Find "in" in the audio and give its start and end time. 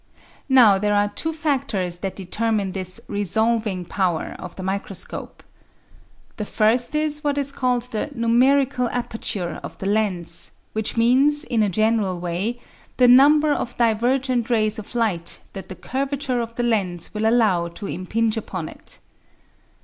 11.43-11.61